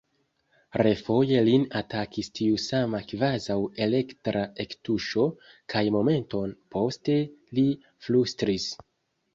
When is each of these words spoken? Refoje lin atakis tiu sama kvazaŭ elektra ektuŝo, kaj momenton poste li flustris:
Refoje 0.81 1.43
lin 1.47 1.65
atakis 1.79 2.31
tiu 2.39 2.57
sama 2.65 3.01
kvazaŭ 3.11 3.59
elektra 3.87 4.43
ektuŝo, 4.67 5.27
kaj 5.77 5.85
momenton 5.99 6.59
poste 6.77 7.21
li 7.61 7.69
flustris: 8.09 8.71